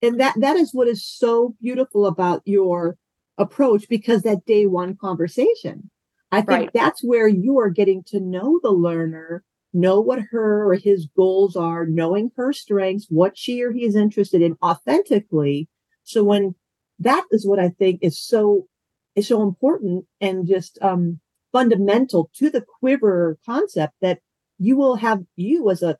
[0.00, 2.96] And that that is what is so beautiful about your
[3.38, 5.90] approach because that day one conversation
[6.32, 6.70] I think right.
[6.72, 11.56] that's where you are getting to know the learner, know what her or his goals
[11.56, 15.68] are, knowing her strengths, what she or he is interested in authentically.
[16.04, 16.54] So when
[16.98, 18.66] that is what I think is so
[19.14, 21.20] is so important and just um,
[21.52, 24.20] fundamental to the quiver concept that
[24.58, 25.98] you will have you as a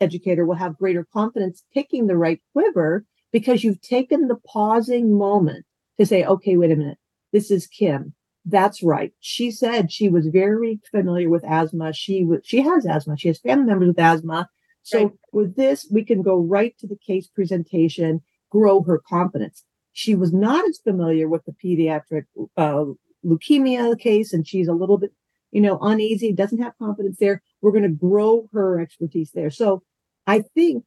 [0.00, 5.64] educator will have greater confidence picking the right quiver because you've taken the pausing moment
[5.98, 6.98] to say, okay, wait a minute,
[7.32, 8.14] this is Kim.
[8.50, 9.12] That's right.
[9.20, 11.92] She said she was very familiar with asthma.
[11.92, 13.18] She was, she has asthma.
[13.18, 14.48] She has family members with asthma.
[14.82, 15.12] So right.
[15.32, 19.64] with this, we can go right to the case presentation, grow her confidence.
[19.92, 22.24] She was not as familiar with the pediatric
[22.56, 22.86] uh,
[23.22, 25.12] leukemia case, and she's a little bit,
[25.50, 27.42] you know, uneasy, doesn't have confidence there.
[27.60, 29.50] We're going to grow her expertise there.
[29.50, 29.82] So
[30.26, 30.84] I think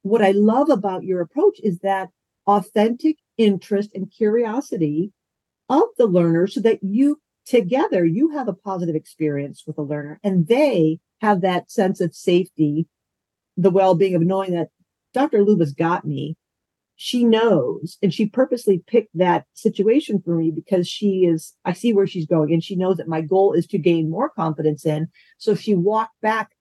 [0.00, 2.08] what I love about your approach is that
[2.46, 5.12] authentic interest and curiosity
[5.68, 10.20] of the learner so that you together you have a positive experience with the learner
[10.22, 12.86] and they have that sense of safety
[13.56, 14.68] the well-being of knowing that
[15.12, 16.36] dr lyuba's got me.
[16.96, 21.92] She knows and she purposely picked that situation for me because she is i see
[21.92, 25.08] where she's going and she knows that my goal is to gain more confidence in.
[25.38, 26.52] So she walked back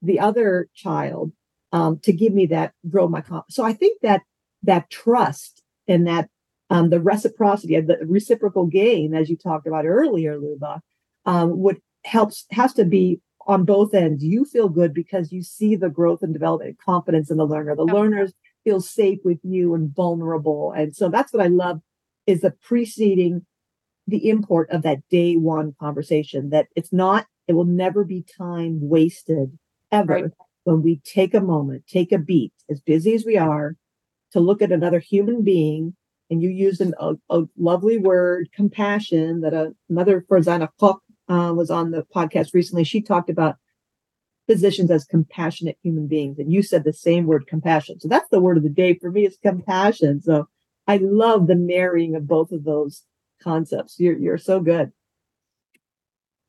[0.00, 1.32] the other child
[1.72, 4.22] um, to give me that grow my confidence so i think that
[4.62, 6.28] that trust and that
[6.72, 10.80] um, the reciprocity of the reciprocal gain, as you talked about earlier, Lyuba,
[11.26, 14.24] um, would helps has to be on both ends.
[14.24, 17.76] You feel good because you see the growth and development and confidence in the learner.
[17.76, 18.32] The learners
[18.64, 20.72] feel safe with you and vulnerable.
[20.72, 21.82] And so that's what I love
[22.26, 23.44] is the preceding
[24.06, 28.78] the import of that day one conversation that it's not, it will never be time
[28.80, 29.58] wasted
[29.90, 30.24] ever right.
[30.64, 33.76] when we take a moment, take a beat, as busy as we are,
[34.32, 35.94] to look at another human being
[36.32, 41.52] and you used an, a, a, lovely word, compassion, that a, another Farzana Koch uh,
[41.54, 42.84] was on the podcast recently.
[42.84, 43.56] She talked about
[44.46, 46.38] physicians as compassionate human beings.
[46.38, 48.00] And you said the same word, compassion.
[48.00, 50.22] So that's the word of the day for me is compassion.
[50.22, 50.48] So
[50.86, 53.02] I love the marrying of both of those
[53.42, 54.00] concepts.
[54.00, 54.90] You're, you're so good.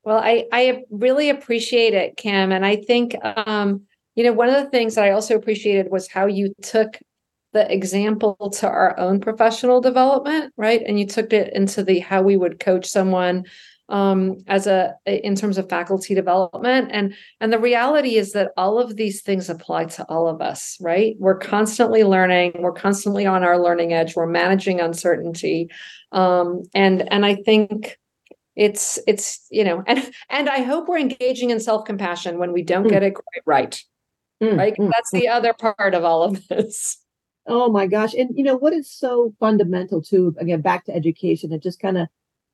[0.05, 2.53] Well, I, I really appreciate it, Kim.
[2.53, 3.81] And I think, um,
[4.15, 6.99] you know, one of the things that I also appreciated was how you took
[7.53, 10.81] the example to our own professional development, right?
[10.85, 13.45] And you took it into the how we would coach someone
[13.89, 16.89] um, as a in terms of faculty development.
[16.91, 20.77] And and the reality is that all of these things apply to all of us
[20.81, 21.15] right?
[21.19, 22.53] We're constantly learning.
[22.59, 24.15] We're constantly on our learning edge.
[24.15, 25.69] We're managing uncertainty.
[26.11, 27.97] Um, and and i think
[28.55, 32.85] it's it's you know and and i hope we're engaging in self-compassion when we don't
[32.85, 32.89] mm.
[32.91, 33.83] get it quite right
[34.43, 34.75] mm, right?
[34.77, 36.97] Mm, that's the other part of all of this
[37.45, 38.13] Oh my gosh.
[38.13, 41.97] And you know what is so fundamental to again back to education, it just kind
[41.97, 42.08] of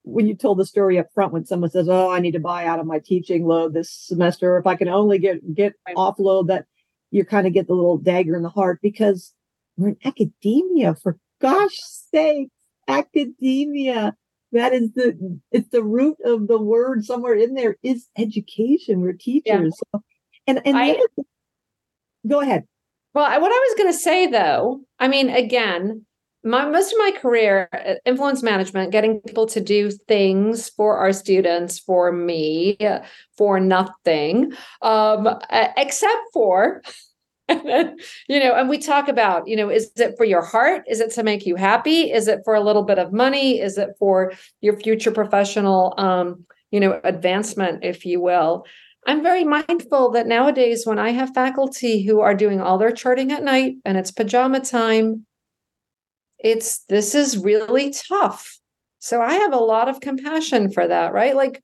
[0.03, 2.65] when you told the story up front when someone says, Oh, I need to buy
[2.65, 6.65] out of my teaching load this semester, if I can only get get offload that
[7.11, 9.33] you kind of get the little dagger in the heart because
[9.77, 11.77] we're in academia for gosh
[12.11, 12.49] sake,
[12.87, 14.15] academia.
[14.51, 19.01] That is the it's the root of the word somewhere in there is education.
[19.01, 19.79] We're teachers.
[19.93, 19.99] Yeah.
[19.99, 20.03] So,
[20.47, 20.99] and and I,
[22.27, 22.65] go ahead.
[23.13, 26.05] Well, what I was going to say though, I mean, again,
[26.43, 31.11] my most of my career uh, influence management getting people to do things for our
[31.11, 32.77] students for me
[33.37, 36.81] for nothing um, except for
[37.49, 40.83] you know and we talk about you know is it for your heart?
[40.87, 42.11] Is it to make you happy?
[42.11, 43.59] Is it for a little bit of money?
[43.59, 44.31] Is it for
[44.61, 48.65] your future professional um, you know advancement if you will
[49.09, 53.31] i'm very mindful that nowadays when i have faculty who are doing all their charting
[53.31, 55.25] at night and it's pajama time
[56.39, 58.57] it's this is really tough.
[58.99, 61.35] So I have a lot of compassion for that, right?
[61.35, 61.61] Like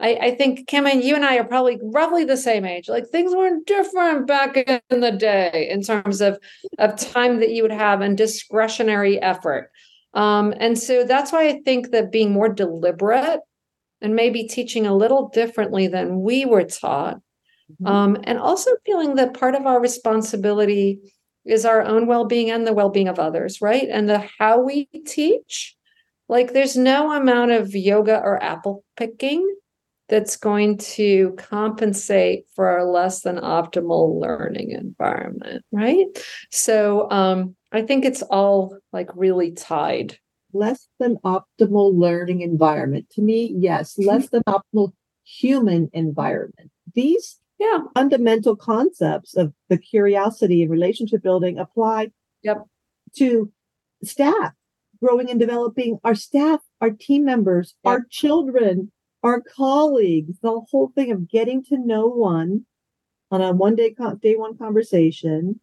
[0.00, 2.88] I, I think Kim and you and I are probably roughly the same age.
[2.88, 6.38] Like things weren't different back in the day in terms of
[6.78, 9.70] of time that you would have and discretionary effort.
[10.14, 13.40] Um, and so that's why I think that being more deliberate
[14.04, 17.16] and maybe teaching a little differently than we were taught,
[17.72, 17.86] mm-hmm.
[17.86, 21.00] um, and also feeling that part of our responsibility
[21.46, 23.88] is our own well-being and the well-being of others right?
[23.90, 25.74] And the how we teach
[26.28, 29.56] like there's no amount of yoga or apple picking
[30.10, 36.06] that's going to compensate for a less than optimal learning environment right?
[36.50, 40.18] So um i think it's all like really tied
[40.54, 43.06] less than optimal learning environment.
[43.12, 44.08] To me yes mm-hmm.
[44.08, 44.92] less than optimal
[45.24, 46.70] human environment.
[46.94, 47.78] These yeah.
[47.94, 52.10] fundamental concepts of the curiosity and relationship building apply
[52.42, 52.64] yep.
[53.16, 53.50] to
[54.02, 54.52] staff
[55.00, 55.98] growing and developing.
[56.04, 57.90] Our staff our team members yep.
[57.90, 58.90] our children
[59.22, 62.66] our colleagues the whole thing of getting to know one
[63.30, 65.60] on a one day day one conversation.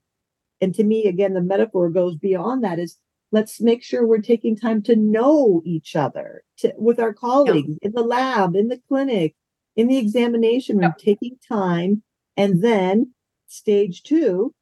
[0.60, 2.98] And to me again the metaphor goes beyond that is
[3.32, 7.78] let's make sure we're taking time to know each other to, with our colleagues yep.
[7.82, 9.36] in the lab in the clinic
[9.76, 10.98] in the examination room, yep.
[10.98, 12.04] taking time,
[12.38, 13.14] and then
[13.48, 14.54] stage two,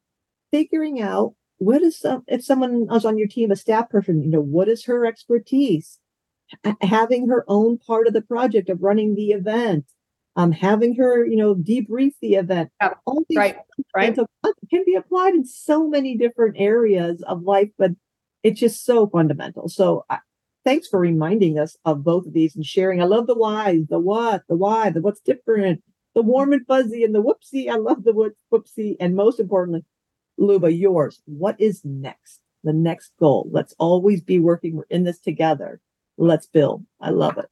[0.52, 4.30] figuring out what is some if someone is on your team, a staff person, you
[4.30, 6.00] know, what is her expertise?
[6.66, 9.86] H- having her own part of the project of running the event,
[10.36, 12.72] um, having her, you know, debrief the event.
[12.82, 13.00] Yep.
[13.06, 13.58] All these right,
[13.96, 14.16] right.
[14.70, 17.92] can be applied in so many different areas of life, but
[18.44, 19.68] it's just so fundamental.
[19.70, 20.06] So
[20.64, 23.02] thanks for reminding us of both of these and sharing.
[23.02, 25.84] I love the whys, the what, the why, the what's different,
[26.16, 27.70] the warm and fuzzy, and the whoopsie.
[27.70, 28.96] I love the whoopsie.
[29.00, 29.86] And most importantly,
[30.40, 31.22] Lyuba, yours.
[31.26, 32.40] What is next?
[32.64, 33.50] The next goal.
[33.52, 34.76] Let's always be working.
[34.76, 35.80] We're in this together.
[36.18, 36.86] Let's build.
[37.00, 37.50] I love it.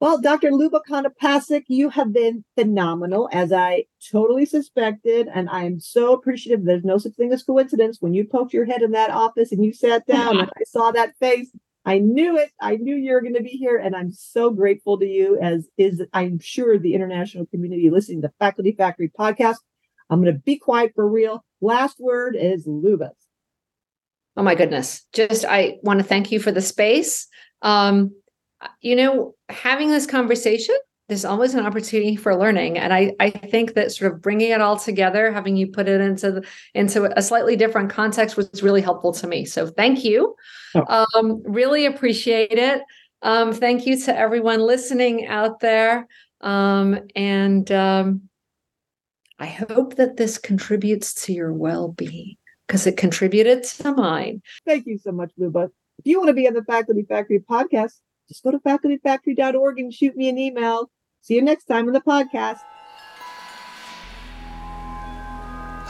[0.00, 0.52] Well, Dr.
[0.52, 5.28] Lyuba you have been phenomenal, as I totally suspected.
[5.34, 6.64] And I am so appreciative.
[6.64, 7.98] There's no such thing as coincidence.
[8.00, 10.92] When you poked your head in that office and you sat down and I saw
[10.92, 11.50] that face,
[11.84, 12.50] I knew it.
[12.60, 13.78] I knew you were going to be here.
[13.78, 18.32] And I'm so grateful to you, as is, I'm sure, the international community listening to
[18.38, 19.56] Faculty Factory podcast.
[20.10, 21.44] I'm going to be quiet for real.
[21.60, 23.16] Last word is Lyuba's.
[24.36, 25.04] Oh my goodness.
[25.12, 27.26] Just, I want to thank you for the space.
[27.62, 28.12] Um,
[28.80, 30.76] you know, having this conversation
[31.08, 32.78] there's always an opportunity for learning.
[32.78, 36.00] And i i think that sort of bringing it all together having you put it
[36.00, 39.44] into the, into a slightly different context was really helpful to me.
[39.44, 40.36] So thank you.
[40.74, 41.06] Oh.
[41.14, 42.82] um, really appreciate it.
[43.22, 46.06] Um, thank you to everyone listening out there.
[46.40, 48.22] Um, and um,
[49.40, 52.36] i hope that this contributes to your well-being
[52.66, 54.42] because it contributed to mine.
[54.66, 55.70] Thank you so much lyuba.
[55.98, 57.94] If you want to be on the faculty factory podcast
[58.28, 62.00] just go to facultyfactory.org and shoot me an email See you next time on the
[62.00, 62.60] podcast.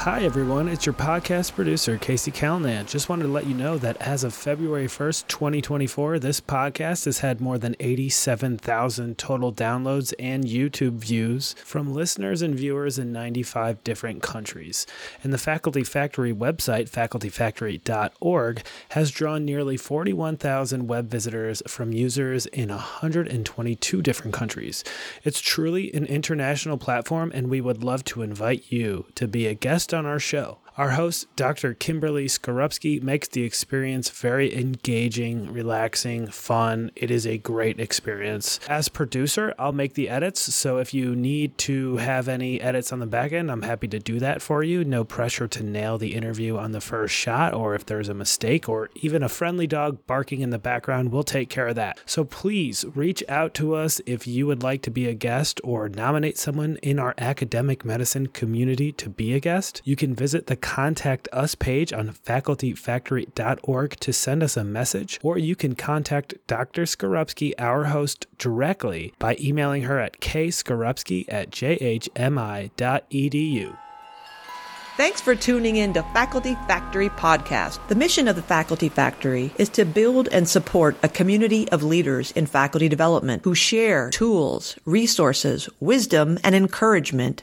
[0.03, 0.69] Hi, everyone.
[0.69, 2.87] It's your podcast producer, Casey Calnan.
[2.87, 7.19] Just wanted to let you know that as of February 1st, 2024, this podcast has
[7.19, 13.83] had more than 87,000 total downloads and YouTube views from listeners and viewers in 95
[13.83, 14.87] different countries.
[15.25, 22.69] And the Faculty Factory website, facultyfactory.org, has drawn nearly 41,000 web visitors from users in
[22.69, 24.85] 122 different countries.
[25.25, 29.55] It's truly an international platform, and we would love to invite you to be a
[29.55, 30.59] guest guest on our show.
[30.79, 31.75] Our host, Dr.
[31.75, 36.93] Kimberly Skorupski, makes the experience very engaging, relaxing, fun.
[36.95, 38.61] It is a great experience.
[38.69, 40.55] As producer, I'll make the edits.
[40.55, 43.99] So if you need to have any edits on the back end, I'm happy to
[43.99, 44.85] do that for you.
[44.85, 48.69] No pressure to nail the interview on the first shot, or if there's a mistake,
[48.69, 51.99] or even a friendly dog barking in the background, we'll take care of that.
[52.07, 55.89] So please reach out to us if you would like to be a guest or
[55.89, 59.83] nominate someone in our academic medicine community to be a guest.
[59.85, 65.39] You can visit the contact us page on facultyfactory.org to send us a message, or
[65.39, 66.83] you can contact Dr.
[66.83, 72.19] Skorupski, our host, directly by emailing her at kskorupski at jhmi.edu.
[74.99, 77.79] Thanks for tuning in to Faculty Factory Podcast.
[77.89, 82.31] The mission of the Faculty Factory is to build and support a community of leaders
[82.33, 87.43] in faculty development who share tools, resources, wisdom, and encouragement